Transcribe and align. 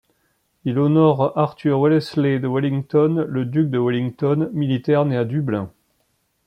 Il 0.65 0.79
honore 0.79 1.37
Arthur 1.37 1.79
Wellesley 1.79 2.39
de 2.39 2.47
Wellington, 2.47 3.23
le 3.29 3.45
duc 3.45 3.69
de 3.69 3.77
Wellington, 3.77 4.49
militaire 4.51 5.05
né 5.05 5.15
à 5.15 5.25
Dublin. 5.25 5.71